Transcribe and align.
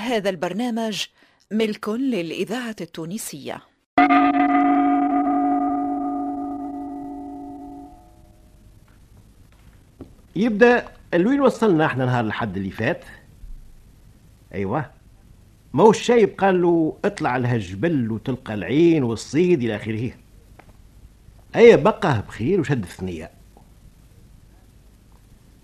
هذا 0.00 0.30
البرنامج 0.30 1.04
ملك 1.50 1.88
للإذاعة 1.88 2.76
التونسية. 2.80 3.60
يبدأ 10.36 10.84
لوين 11.14 11.40
وصلنا 11.40 11.86
إحنا 11.86 12.04
نهار 12.04 12.24
الحد 12.24 12.56
اللي 12.56 12.70
فات. 12.70 13.04
أيوه. 14.54 14.90
ما 15.72 15.82
هو 15.82 15.90
الشايب 15.90 16.28
قال 16.38 16.62
له 16.62 16.96
اطلع 17.04 17.36
لها 17.36 17.56
الجبل 17.56 18.10
وتلقى 18.10 18.54
العين 18.54 19.02
والصيد 19.02 19.62
إلى 19.62 19.76
آخره. 19.76 20.10
أي 21.56 21.76
بقى 21.76 22.22
بخير 22.28 22.60
وشد 22.60 22.82
الثنية. 22.82 23.30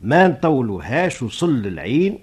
ما 0.03 0.29
نطولوهاش 0.29 1.23
وصل 1.23 1.63
للعين 1.63 2.19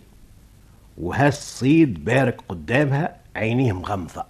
وهالصيد 0.98 2.06
بارك 2.06 2.42
قدامها 2.50 3.16
عينيه 3.36 3.74
مغمضة 3.74 4.26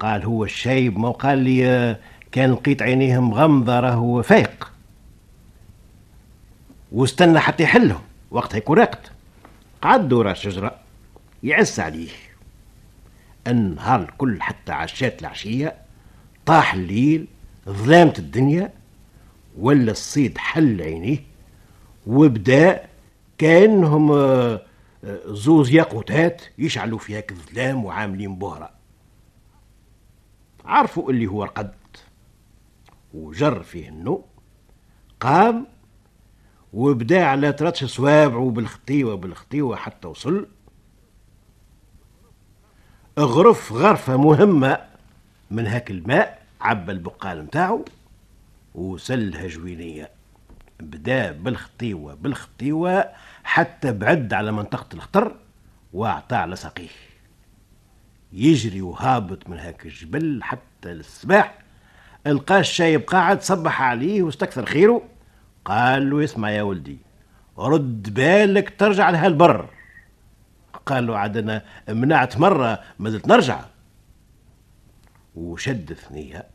قال 0.00 0.24
هو 0.24 0.44
الشايب 0.44 0.98
ما 0.98 1.10
قال 1.10 1.38
لي 1.38 1.66
آه، 1.68 1.98
كان 2.32 2.50
لقيت 2.52 2.82
عينيه 2.82 3.18
مغمضة 3.18 3.80
راهو 3.80 4.22
فايق. 4.22 4.72
واستنى 6.92 7.40
حتى 7.40 7.62
يحلهم 7.62 8.02
وقتها 8.30 8.58
يكون 8.58 8.78
راقد. 8.78 8.98
قعد 9.82 10.08
دورة 10.08 10.30
الشجرة 10.30 10.76
يعس 11.42 11.80
عليه. 11.80 12.10
النهار 13.46 14.00
الكل 14.02 14.42
حتى 14.42 14.72
عشات 14.72 15.20
العشية 15.20 15.74
طاح 16.46 16.74
الليل 16.74 17.26
ظلامت 17.68 18.18
الدنيا 18.18 18.72
ولا 19.58 19.90
الصيد 19.90 20.38
حل 20.38 20.82
عينيه 20.82 21.18
وبدأ 22.06 22.89
كانهم 23.40 24.12
آه، 24.12 24.62
آه، 25.04 25.20
زوز 25.26 25.70
ياقوتات 25.70 26.42
يشعلوا 26.58 26.98
في 26.98 27.16
هاك 27.16 27.32
الظلام 27.32 27.84
وعاملين 27.84 28.38
بهرة. 28.38 28.70
عرفوا 30.64 31.10
اللي 31.10 31.26
هو 31.26 31.44
رقد 31.44 31.74
وجر 33.14 33.62
فيه 33.62 33.88
النوم 33.88 34.24
قام 35.20 35.66
وبدا 36.72 37.24
على 37.24 37.52
ترتش 37.52 37.84
صوابعه 37.84 38.50
بالخطيوة 38.50 39.14
بالخطيوة 39.14 39.76
حتى 39.76 40.08
وصل. 40.08 40.48
غرف 43.18 43.72
غرفة 43.72 44.16
مهمة 44.16 44.78
من 45.50 45.66
هاك 45.66 45.90
الماء 45.90 46.42
عبى 46.60 46.92
البقال 46.92 47.42
متاعو 47.42 47.84
وسلها 48.74 49.46
جوينية. 49.46 50.19
بدا 50.82 51.32
بالخطيوة 51.32 52.14
بالخطيوة 52.14 53.04
حتى 53.44 53.92
بعد 53.92 54.32
على 54.32 54.52
منطقة 54.52 54.86
الخطر 54.94 55.36
واعطى 55.92 56.36
على 56.36 56.56
ساقيه. 56.56 56.88
يجري 58.32 58.82
وهابط 58.82 59.48
من 59.48 59.58
هاك 59.58 59.86
الجبل 59.86 60.40
حتى 60.42 60.94
للصباح 60.94 61.58
لقى 62.26 62.60
الشايب 62.60 63.00
قاعد 63.00 63.42
صبح 63.42 63.82
عليه 63.82 64.22
واستكثر 64.22 64.66
خيره 64.66 65.02
قال 65.64 66.10
له 66.10 66.24
اسمع 66.24 66.50
يا 66.50 66.62
ولدي 66.62 66.98
رد 67.58 68.14
بالك 68.14 68.74
ترجع 68.78 69.10
لها 69.10 69.26
البر 69.26 69.70
قال 70.86 71.06
له 71.06 71.18
عاد 71.18 71.36
أنا 71.36 71.62
منعت 71.88 72.38
مرة 72.38 72.80
ما 72.98 73.10
زلت 73.10 73.28
نرجع. 73.28 73.60
وشد 75.34 75.92
ثنية 75.92 76.46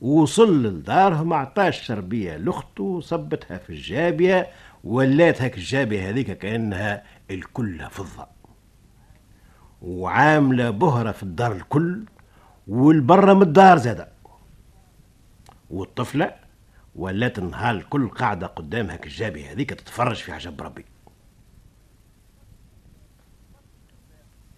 وصل 0.00 0.62
لدارهم 0.62 1.32
عطاش 1.32 1.80
شربية 1.82 2.36
لأخته 2.36 2.84
وصبتها 2.84 3.58
في 3.58 3.70
الجابية 3.70 4.48
ولات 4.84 5.42
هاك 5.42 5.56
الجابية 5.58 6.08
هذيك 6.10 6.38
كأنها 6.38 7.02
الكل 7.30 7.90
فضة 7.90 8.26
وعاملة 9.82 10.70
بهرة 10.70 11.12
في 11.12 11.22
الدار 11.22 11.52
الكل 11.52 12.04
والبرة 12.68 13.34
من 13.34 13.42
الدار 13.42 13.76
زادة. 13.76 14.08
والطفلة 15.70 16.34
ولات 16.94 17.38
النهار 17.38 17.74
الكل 17.74 18.08
قاعدة 18.08 18.46
قدام 18.46 18.90
هاك 18.90 19.06
الجابية 19.06 19.52
هذيك 19.52 19.70
تتفرج 19.70 20.16
في 20.16 20.32
عجب 20.32 20.62
ربي. 20.62 20.84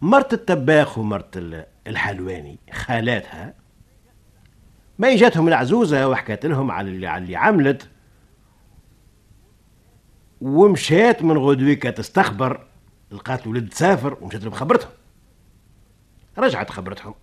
مرت 0.00 0.32
التباخ 0.32 0.98
ومرت 0.98 1.66
الحلواني 1.87 2.59
خالاتها 2.72 3.54
ما 4.98 5.16
جاتهم 5.16 5.48
العزوزة 5.48 6.09
وحكت 6.09 6.47
لهم 6.47 6.70
على 6.70 6.91
اللي, 6.91 7.06
على 7.06 7.25
اللي 7.25 7.36
عملت. 7.36 7.88
ومشات 10.41 11.22
من 11.22 11.38
غدويكا 11.38 11.91
تستخبر 11.91 12.66
لقات 13.10 13.47
ولد 13.47 13.75
سافر 13.75 14.19
ومشات 14.20 14.42
لهم 14.42 14.53
خبرتهم 14.53 14.91
رجعت 16.38 16.70
خبرتهم. 16.70 17.14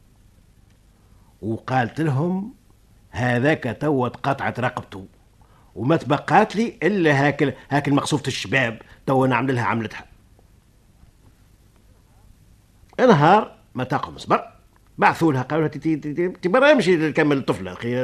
وقالت 1.42 2.02
لهم 2.02 2.54
هذاك 3.10 3.78
توا 3.82 4.08
تقطعت 4.08 4.60
رقبته 4.60 5.08
وما 5.76 5.96
تبقات 5.96 6.56
لي 6.56 6.80
إلا 6.84 7.28
هاك 7.28 7.58
هاك 7.70 7.88
المقصوفة 7.88 8.28
الشباب 8.28 8.82
توا 9.06 9.28
نعمل 9.28 9.56
لها 9.56 9.64
عملتها. 9.64 10.06
نهار 13.00 13.56
ما 13.76 13.84
تقوم 13.84 14.18
صبر 14.18 14.55
بعثوا 14.98 15.34
لها 15.34 15.42
قالوا 15.42 15.68
لها 15.68 16.28
تبرا 16.28 16.72
امشي 16.72 16.96
نكمل 16.96 17.38
الطفلة. 17.38 17.74
أخي 17.74 17.96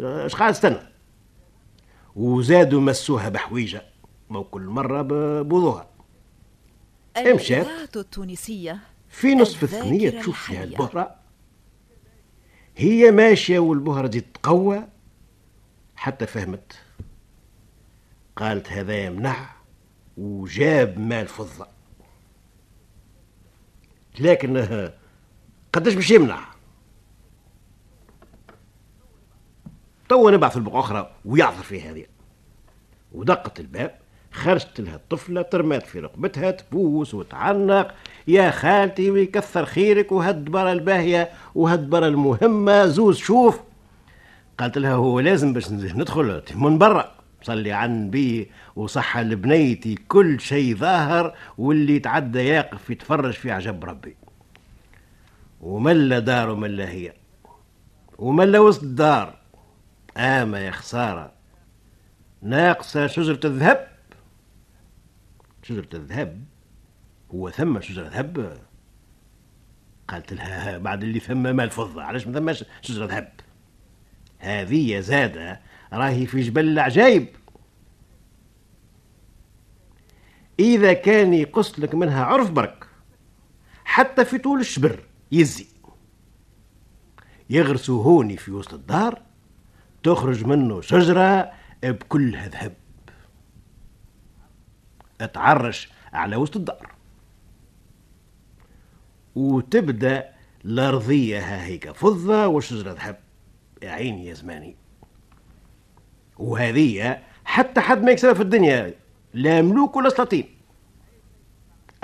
أش 0.00 0.34
قاعد 0.34 0.50
استنى. 0.52 0.78
وزادوا 2.16 2.80
مسوها 2.80 3.28
بحويجة 3.28 3.82
مو 4.30 4.44
كل 4.44 4.62
مرة 4.62 5.02
بوضوها. 5.42 5.88
مشات 7.18 7.96
التونسية. 7.96 8.78
في 9.08 9.34
نصف 9.34 9.62
الثانية 9.62 10.10
تشوف 10.10 10.42
فيها 10.42 10.64
البهره 10.64 11.14
هي 12.76 13.10
ماشية 13.10 13.58
والبهرة 13.58 14.06
دي 14.06 14.20
تقوى. 14.20 14.88
حتى 15.96 16.26
فهمت. 16.26 16.78
قالت 18.36 18.72
هذا 18.72 18.96
يمنع 19.04 19.50
وجاب 20.16 20.98
مال 20.98 21.26
فضة. 21.26 21.66
لكن 24.20 24.90
قداش 25.74 25.94
باش 25.94 26.10
يمنع؟ 26.10 26.38
توا 30.08 30.30
نبعث 30.30 30.56
البقعة 30.56 30.80
أخرى 30.80 31.10
ويعثر 31.24 31.62
في 31.62 31.80
هذه. 31.80 32.04
ودقت 33.12 33.60
الباب 33.60 33.94
خرجت 34.32 34.80
لها 34.80 34.94
الطفلة 34.94 35.42
ترمات 35.42 35.86
في 35.86 36.00
رقبتها 36.00 36.50
تبوس 36.50 37.14
وتعنق. 37.14 37.94
يا 38.28 38.50
خالتي 38.50 39.10
ويكثر 39.10 39.64
خيرك 39.64 40.12
وهد 40.12 40.44
برا 40.44 40.72
الباهية 40.72 41.30
وهد 41.54 41.90
برا 41.90 42.06
المهمة 42.08 42.86
زوز 42.86 43.16
شوف. 43.16 43.60
قالت 44.58 44.78
لها 44.78 44.94
هو 44.94 45.20
لازم 45.20 45.52
باش 45.52 45.70
ندخل 45.72 46.42
من 46.54 46.78
برا. 46.78 47.14
صلي 47.42 47.72
على 47.72 47.92
النبي 47.92 48.50
وصحة 48.76 49.22
لبنيتي 49.22 49.94
كل 49.94 50.40
شيء 50.40 50.76
ظاهر 50.76 51.34
واللي 51.58 51.96
يتعدى 51.96 52.38
يقف 52.38 52.90
يتفرج 52.90 53.32
في 53.32 53.50
عجب 53.50 53.84
ربي. 53.84 54.16
وملا 55.64 56.18
دار 56.18 56.50
وملا 56.50 56.88
هي؟ 56.88 57.12
وملا 58.18 58.58
وسط 58.58 58.82
الدار 58.82 59.38
آما 60.16 60.58
يا 60.58 60.70
خسارة. 60.70 61.32
ناقصة 62.42 63.06
شجرة 63.06 63.40
الذهب؟ 63.44 63.88
شجرة 65.62 65.88
الذهب؟ 65.94 66.44
هو 67.34 67.50
ثم 67.50 67.80
شجرة 67.80 68.08
ذهب؟ 68.08 68.58
قالت 70.08 70.32
لها 70.32 70.78
بعد 70.78 71.02
اللي 71.02 71.20
ثم 71.20 71.56
مال 71.56 71.70
فضة. 71.70 72.02
علاش 72.02 72.26
ما 72.26 72.32
ثماش 72.32 72.64
شجرة 72.82 73.06
ذهب؟ 73.06 73.32
هذه 74.38 75.00
زادة 75.00 75.60
راهي 75.92 76.26
في 76.26 76.40
جبل 76.40 76.68
العجايب. 76.68 77.28
إذا 80.58 80.92
كان 80.92 81.34
يقص 81.34 81.78
لك 81.78 81.94
منها 81.94 82.24
عرف 82.24 82.50
برك 82.50 82.86
حتى 83.84 84.24
في 84.24 84.38
طول 84.38 84.60
الشبر. 84.60 85.00
يزي 85.34 85.66
يغرسوا 87.50 88.04
هوني 88.04 88.36
في 88.36 88.50
وسط 88.50 88.74
الدار 88.74 89.22
تخرج 90.02 90.44
منه 90.44 90.80
شجرة 90.80 91.52
بكلها 91.82 92.48
ذهب. 92.48 92.74
أتعرش 95.20 95.88
على 96.12 96.36
وسط 96.36 96.56
الدار. 96.56 96.94
وتبدأ 99.34 100.34
الأرضية 100.64 101.38
ها 101.38 101.64
هيك 101.64 101.90
فضة 101.90 102.46
وشجرة 102.46 102.92
ذهب. 102.92 103.18
يا 103.82 103.90
عيني 103.90 104.26
يا 104.26 104.34
زماني. 104.34 104.76
وهذه 106.38 107.22
حتى 107.44 107.80
حد 107.80 108.02
ما 108.02 108.10
يكسبها 108.10 108.34
في 108.34 108.42
الدنيا 108.42 108.94
لا 109.34 109.62
ملوك 109.62 109.96
ولا 109.96 110.08
سلاطين. 110.08 110.48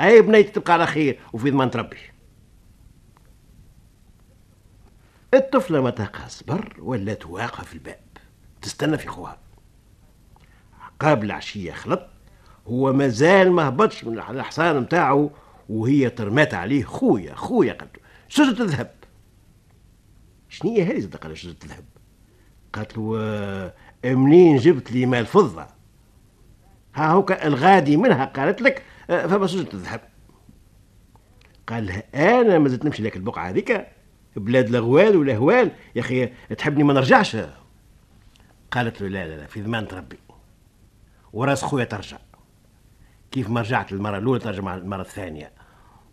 أي 0.00 0.22
بنيتي 0.22 0.50
تبقى 0.50 0.72
على 0.72 0.86
خير 0.86 1.18
وفي 1.32 1.50
ضمان 1.50 1.70
ربي 1.74 1.96
الطفلة 5.34 5.80
ما 5.80 5.90
صبر 6.28 6.76
ولا 6.78 7.14
في 7.64 7.74
الباب. 7.74 8.00
تستنى 8.62 8.98
في 8.98 9.08
خوها 9.08 9.38
قابل 11.00 11.26
العشية 11.26 11.72
خلط 11.72 12.06
هو 12.66 12.92
مازال 12.92 13.52
ما 13.52 13.68
هبطش 13.68 14.04
من 14.04 14.18
الحصان 14.18 14.78
نتاعو 14.78 15.30
وهي 15.68 16.10
ترمات 16.10 16.54
عليه 16.54 16.84
خويا 16.84 17.34
خويا 17.34 17.72
قالت 17.72 17.96
شجرة 18.28 18.62
الذهب 18.62 18.94
هي 20.64 20.82
هذه 20.82 20.98
زاد 20.98 21.16
قال 21.16 21.38
شجرة 21.38 21.56
الذهب 21.64 21.84
قالت 22.72 22.98
له 22.98 23.14
آه، 23.18 23.74
منين 24.04 24.56
جبت 24.56 24.92
لي 24.92 25.06
مال 25.06 25.26
فضة؟ 25.26 25.66
ها 26.94 27.12
هو 27.12 27.26
الغادي 27.44 27.96
منها 27.96 28.24
قالت 28.24 28.62
لك 28.62 28.82
آه، 29.10 29.26
فما 29.26 29.46
شجرة 29.46 29.74
الذهب 29.74 30.00
قال 31.66 31.86
لها 31.86 32.02
أنا 32.40 32.58
ما 32.58 32.68
زلت 32.68 32.84
نمشي 32.84 33.02
لك 33.02 33.16
البقعة 33.16 33.48
هذيك 33.48 33.86
بلاد 34.36 34.68
الأغوال 34.68 35.16
والاهوال 35.16 35.70
يا 35.94 36.00
أخي 36.00 36.26
تحبني 36.58 36.84
ما 36.84 36.92
نرجعش؟ 36.92 37.36
قالت 38.70 39.00
له 39.00 39.08
لا 39.08 39.26
لا 39.28 39.36
لا 39.36 39.46
في 39.46 39.62
ضمان 39.62 39.86
ربي 39.92 40.18
وراس 41.32 41.62
خويا 41.62 41.84
ترجع. 41.84 42.18
كيف 43.30 43.50
ما 43.50 43.60
رجعت 43.60 43.92
المرة 43.92 44.18
الأولى 44.18 44.40
ترجع 44.40 44.74
المرة 44.74 45.00
الثانية. 45.00 45.52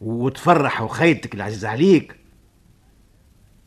وتفرح 0.01 0.81
وخيتك 0.81 1.35
العزيز 1.35 1.65
عليك. 1.65 2.15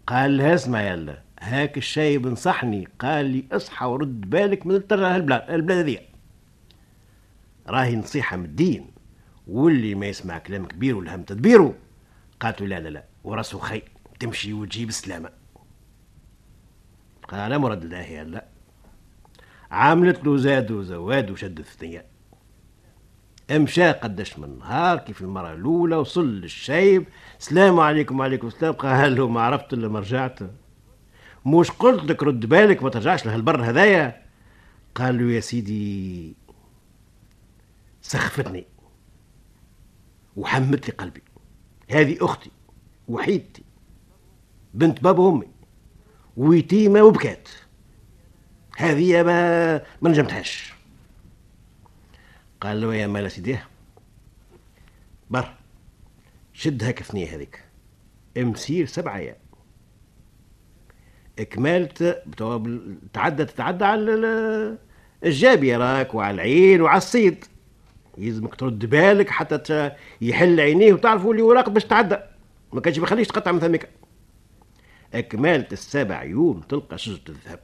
قال 0.07 0.37
لها 0.37 0.55
اسمع 0.55 0.83
يلا 0.83 1.23
هاك 1.41 1.77
الشاي 1.77 2.19
بنصحني. 2.19 2.89
قال 2.99 3.27
لي 3.27 3.45
اصحى 3.53 3.87
ورد 3.87 4.31
بالك 4.31 4.67
من 4.67 4.87
ترى 4.87 5.17
البلاد 5.17 5.51
البلاد 5.51 5.79
هذيا. 5.79 6.03
راهي 7.69 7.97
نصيحة 7.97 8.37
من 8.37 8.45
الدين. 8.45 8.91
واللي 9.49 9.95
ما 9.95 10.07
يسمع 10.07 10.39
كلام 10.39 10.67
كبير 10.67 10.97
والهم 10.97 11.23
تدبيره. 11.23 11.75
قالت 12.41 12.61
لا 12.63 12.81
لا 12.81 12.89
لا 12.89 13.05
وراسه 13.25 13.59
خي 13.59 13.83
تمشي 14.21 14.53
وتجيب 14.53 14.89
السلامة 14.89 15.31
قال 17.29 17.59
مرد 17.59 17.83
الله 17.83 17.99
يلا 17.99 18.49
عاملت 19.71 20.25
له 20.25 20.37
زاد 20.37 20.71
وزواد 20.71 21.31
وشد 21.31 21.59
الثنية. 21.59 22.07
امشى 23.51 23.91
قداش 23.91 24.39
من 24.39 24.59
نهار 24.59 24.99
كيف 24.99 25.21
المرة 25.21 25.53
الأولى 25.53 25.97
وصل 25.97 26.27
للشايب. 26.27 27.07
السلام 27.39 27.81
عليكم 27.81 28.21
وعليكم 28.21 28.47
السلام. 28.47 28.73
قال 28.73 29.17
له 29.17 29.29
ما 29.29 29.41
عرفت 29.41 29.73
إلا 29.73 29.89
ما 29.89 30.01
رجعت. 30.01 30.39
مش 31.47 31.71
قلت 31.71 32.11
لك 32.11 32.23
رد 32.23 32.47
بالك 32.47 32.83
ما 32.83 32.91
ترجعش 32.91 33.27
لهالبر 33.27 33.65
هذايا. 33.65 34.23
قال 34.95 35.19
له 35.19 35.33
يا 35.33 35.41
سيدي 35.41 36.37
سخفتني 38.03 38.67
وحمت 40.37 40.89
لي 40.89 40.95
قلبي. 40.95 41.23
هذه 41.91 42.17
أختي 42.21 42.51
وحيدتي. 43.09 43.70
بنت 44.75 45.03
بابا 45.03 45.23
وأمي. 45.23 45.49
ويتيمة 46.37 47.03
وبكات. 47.03 47.49
هذه 48.77 49.23
ما 49.23 49.77
ما 50.03 50.11
نجمتهاش. 50.11 50.75
قال 52.61 52.81
له 52.81 52.95
يا 52.95 53.07
مال 53.07 53.31
سيدي 53.31 53.59
بر 55.31 55.55
شدها 56.53 56.91
كفنية 56.91 57.35
هذيك. 57.35 57.65
امسير 58.39 58.87
سبعة 58.87 59.17
أيام. 59.17 59.37
اكملت 61.39 62.23
تعدى 63.13 63.45
تتعدى 63.45 63.85
على 63.85 64.79
الجابية 65.25 65.77
راك 65.77 66.15
وعلى 66.15 66.35
العين 66.35 66.81
وعلى 66.81 66.99
الصيد. 66.99 67.45
يلزمك 68.19 68.55
ترد 68.55 68.87
بالك 68.87 69.31
حتى 69.31 69.93
يحل 70.21 70.61
عينيه 70.61 70.93
وتعرفوا 70.93 71.33
اللي 71.33 71.43
وراك 71.43 71.71
باش 71.71 71.85
تعدى. 71.85 72.17
ما 72.73 72.81
كانش 72.81 72.99
بيخليش 72.99 73.29
تقطع 73.29 73.53
من 73.53 73.61
فمك 73.61 73.89
اكملت 75.15 75.73
السبع 75.73 76.23
يوم 76.23 76.61
تلقى 76.61 76.99
شجرة 76.99 77.21
الذهب 77.29 77.61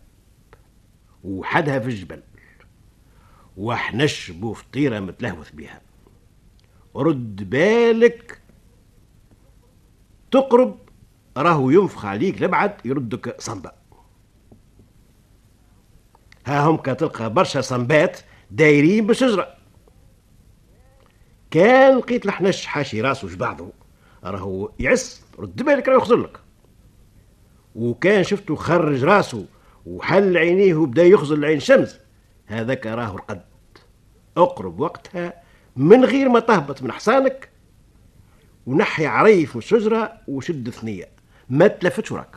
وحدها 1.24 1.78
في 1.78 1.86
الجبل 1.86 2.22
وحنش 3.56 4.30
بوفطيرة 4.30 5.00
متلهوث 5.00 5.50
بها 5.50 5.80
رد 6.96 7.50
بالك 7.50 8.40
تقرب 10.30 10.78
راهو 11.36 11.70
ينفخ 11.70 12.04
عليك 12.04 12.42
لبعد 12.42 12.74
يردك 12.84 13.40
صنبا 13.40 13.72
ها 16.46 16.60
هم 16.60 16.76
كتلقى 16.76 17.32
برشا 17.32 17.60
صنبات 17.60 18.20
دايرين 18.50 19.06
بالشجرة. 19.06 19.56
كان 21.50 21.98
لقيت 21.98 22.26
الحنش 22.26 22.66
حاشي 22.66 23.00
راسه 23.00 23.36
بعضه 23.36 23.72
راهو 24.24 24.70
يعس 24.78 25.24
رد 25.38 25.62
بالك 25.62 25.88
راهو 25.88 25.98
يخزر 25.98 26.16
لك 26.16 26.40
وكان 27.76 28.24
شفته 28.24 28.54
خرج 28.54 29.04
راسه 29.04 29.46
وحل 29.86 30.36
عينيه 30.36 30.74
وبدأ 30.74 31.04
يخزر 31.04 31.34
العين 31.34 31.60
شمس. 31.60 32.00
هذاك 32.46 32.86
راه 32.86 33.14
رقد 33.14 33.42
اقرب 34.36 34.80
وقتها 34.80 35.42
من 35.76 36.04
غير 36.04 36.28
ما 36.28 36.40
تهبط 36.40 36.82
من 36.82 36.92
حصانك 36.92 37.48
ونحي 38.66 39.06
عريف 39.06 39.56
من 39.56 39.62
الشجرة 39.62 40.12
وشد 40.28 40.70
ثنية. 40.70 41.08
ما 41.50 41.66
تلفتش 41.66 42.12
وراك 42.12 42.36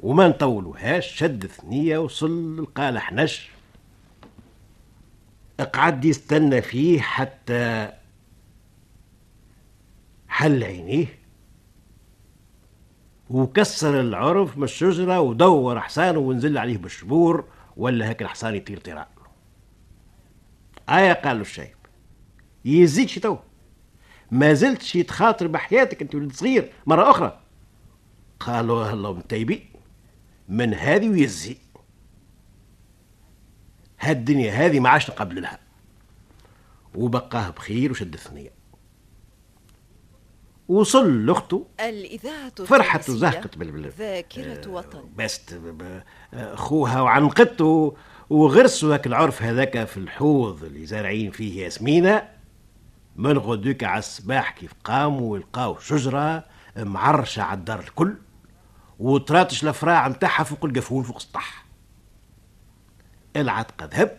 وما 0.00 0.28
نطولوهاش 0.28 1.06
شد 1.06 1.46
ثنية 1.46 1.98
وصل 1.98 2.62
لقى 2.62 3.00
حنش. 3.00 3.50
قعد 5.72 6.04
يستنى 6.04 6.62
فيه 6.62 7.00
حتى 7.00 7.92
حل 10.28 10.64
عينيه. 10.64 11.19
وكسر 13.30 14.00
العرف 14.00 14.56
من 14.56 14.64
الشجرة 14.64 15.20
ودور 15.20 15.80
حصانه 15.80 16.18
ونزل 16.18 16.58
عليه 16.58 16.78
بالشبور 16.78 17.44
ولا 17.76 18.08
هيك 18.08 18.22
الحصان 18.22 18.54
يطير 18.54 18.78
طيران 18.78 19.06
آية 20.88 21.12
قال 21.12 21.36
له 21.36 21.42
الشايب 21.42 21.76
يزيد 22.64 23.08
شي 23.08 23.20
تو 23.20 23.36
ما 24.30 24.52
زلت 24.52 24.82
شي 24.82 25.02
تخاطر 25.02 25.46
بحياتك 25.46 26.02
أنت 26.02 26.14
ولد 26.14 26.32
صغير 26.32 26.72
مرة 26.86 27.10
أخرى. 27.10 27.40
قالوا 28.40 28.92
الله 28.92 29.12
متيبي 29.12 29.70
من 30.48 30.74
هذه 30.74 31.08
ويزي 31.08 31.56
هالدنيا 34.00 34.52
هذه 34.52 34.80
ما 34.80 34.88
عادش 34.88 35.10
قبل 35.10 35.42
لها. 35.42 35.58
وبقاه 36.94 37.50
بخير 37.50 37.90
وشد 37.90 38.14
الثنية. 38.14 38.59
وصل 40.70 41.26
لأخته. 41.26 41.66
الإذاعة 41.80 42.64
فرحت 42.64 43.10
وزهقت 43.10 43.58
بال 43.58 43.92
ذاكرة 43.98 44.66
آه، 44.66 44.68
وطن. 44.68 45.04
بست 45.16 45.60
خوها 46.54 47.00
وعنقته. 47.00 47.96
وغرسوا 48.30 48.94
هاك 48.94 49.06
العرف 49.06 49.42
هذاك 49.42 49.84
في 49.84 49.96
الحوض 49.96 50.64
اللي 50.64 50.86
زارعين 50.86 51.30
فيه 51.30 51.64
ياسمينة. 51.64 52.28
من 53.16 53.38
غدوك 53.38 53.84
على 53.84 53.98
الصباح 53.98 54.50
كيف 54.50 54.74
قاموا 54.84 55.32
ولقاو 55.32 55.78
شجرة 55.78 56.44
معرشة 56.76 57.42
على 57.42 57.58
الدار 57.58 57.80
الكل. 57.80 58.16
وطراتش 58.98 59.62
الأفراع 59.62 60.08
نتاعها 60.08 60.44
فوق 60.44 60.64
القفول 60.64 61.04
فوق 61.04 61.16
السطح. 61.16 61.64
العتق 63.36 63.84
ذهب 63.84 64.18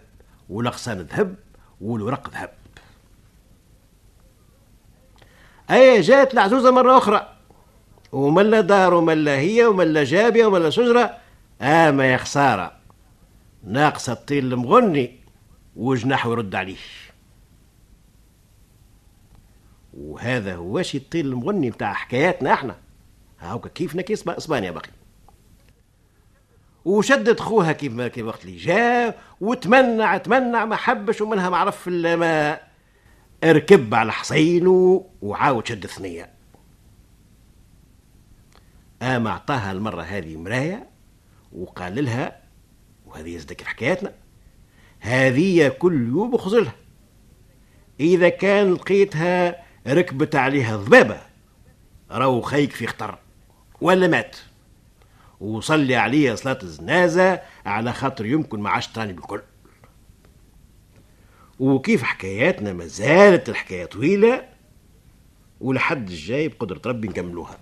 والأغصان 0.49 1.01
ذهب 1.01 1.35
والورق 1.81 2.29
ذهب. 2.29 2.60
أي 5.71 6.01
جات 6.01 6.33
العزوزة 6.33 6.71
مرة 6.71 6.97
أخرى. 6.97 7.27
وملا 8.11 8.61
دار 8.61 8.93
وملا 8.93 9.37
هي 9.39 9.65
وملا 9.65 10.03
جابية 10.03 10.45
وملا 10.45 10.69
شجرة. 10.69 11.17
آه 11.61 11.91
ما 11.91 12.05
يا 12.05 12.17
خسارة. 12.17 12.71
ناقصة 13.63 14.13
الطيل 14.13 14.53
المغني 14.53 15.19
وجناح 15.75 16.25
يرد 16.25 16.55
عليه. 16.55 16.75
وهذا 19.93 20.55
هو 20.55 20.81
شي 20.81 20.97
الطيل 20.97 21.25
المغني 21.25 21.69
بتاع 21.69 21.93
حكاياتنا 21.93 22.53
إحنا. 22.53 22.75
هاوكا 23.39 23.69
كيفنا 23.69 24.01
كيف 24.01 24.29
إسبانيا 24.29 24.71
باقي؟ 24.71 24.89
وشدت 26.85 27.39
خوها 27.39 27.71
كيف 27.71 28.01
كيف 28.01 28.25
وقت 28.25 28.45
اللي 28.45 28.57
جاء 28.57 29.19
وتمنع 29.41 30.17
تمنع 30.17 30.65
ما 30.65 30.75
حبش 30.75 31.21
ومنها 31.21 31.49
ما 31.49 31.57
عرف 31.57 31.87
ما 31.87 32.59
ركب 33.43 33.95
على 33.95 34.11
حصينه 34.11 35.05
وعاود 35.21 35.67
شد 35.67 35.85
ثنية 35.85 36.29
قام 39.01 39.27
أعطاها 39.27 39.71
المرة 39.71 40.01
هذه 40.01 40.37
مراية 40.37 40.87
وقال 41.51 42.05
لها 42.05 42.41
وهذه 43.05 43.29
يزدك 43.29 43.61
في 43.61 43.69
حكايتنا 43.69 44.13
هذه 44.99 45.67
كل 45.67 46.07
يوم 46.07 46.37
خزلها 46.37 46.75
إذا 47.99 48.29
كان 48.29 48.73
لقيتها 48.73 49.63
ركبت 49.87 50.35
عليها 50.35 50.77
ضبابة 50.77 51.21
راهو 52.11 52.41
خيك 52.41 52.71
في 52.71 52.87
خطر 52.87 53.17
ولا 53.81 54.07
مات. 54.07 54.35
وصلي 55.39 55.95
عليه 55.95 56.35
صلاة 56.35 56.59
الجنازة 56.63 57.41
على 57.65 57.93
خاطر 57.93 58.25
يمكن 58.25 58.59
ما 58.59 58.69
عادش 58.69 58.87
تراني 58.87 59.13
بالكل. 59.13 59.41
وكيف 61.61 62.03
حكاياتنا 62.03 62.73
ما 62.73 62.85
زالت 62.85 63.49
الحكاية 63.49 63.85
طويلة 63.85 64.43
ولحد 65.61 66.09
الجاي 66.09 66.47
بقدرة 66.47 66.81
ربي 66.85 67.07
نكملوها. 67.07 67.57